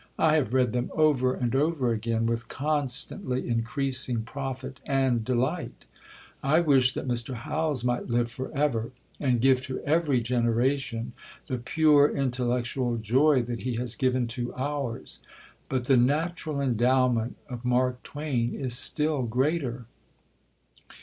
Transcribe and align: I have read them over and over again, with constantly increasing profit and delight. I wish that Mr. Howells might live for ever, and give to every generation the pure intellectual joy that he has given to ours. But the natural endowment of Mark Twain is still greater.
I 0.17 0.33
have 0.33 0.51
read 0.51 0.71
them 0.71 0.89
over 0.95 1.35
and 1.35 1.55
over 1.55 1.91
again, 1.91 2.25
with 2.25 2.47
constantly 2.47 3.47
increasing 3.47 4.23
profit 4.23 4.79
and 4.87 5.23
delight. 5.23 5.85
I 6.41 6.59
wish 6.61 6.93
that 6.95 7.07
Mr. 7.07 7.35
Howells 7.35 7.83
might 7.83 8.09
live 8.09 8.31
for 8.31 8.51
ever, 8.57 8.89
and 9.19 9.39
give 9.39 9.61
to 9.67 9.79
every 9.81 10.19
generation 10.19 11.13
the 11.45 11.59
pure 11.59 12.09
intellectual 12.09 12.97
joy 12.97 13.43
that 13.43 13.59
he 13.59 13.75
has 13.75 13.93
given 13.93 14.25
to 14.29 14.51
ours. 14.55 15.19
But 15.69 15.85
the 15.85 15.97
natural 15.97 16.59
endowment 16.59 17.37
of 17.47 17.63
Mark 17.63 18.01
Twain 18.01 18.55
is 18.55 18.73
still 18.75 19.21
greater. 19.21 19.85